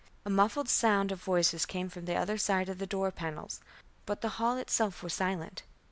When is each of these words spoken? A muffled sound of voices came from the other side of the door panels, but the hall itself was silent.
A 0.25 0.31
muffled 0.31 0.67
sound 0.67 1.11
of 1.11 1.21
voices 1.21 1.67
came 1.67 1.87
from 1.87 2.05
the 2.05 2.15
other 2.15 2.35
side 2.35 2.69
of 2.69 2.79
the 2.79 2.87
door 2.87 3.11
panels, 3.11 3.61
but 4.07 4.21
the 4.21 4.29
hall 4.39 4.57
itself 4.57 5.03
was 5.03 5.13
silent. 5.13 5.61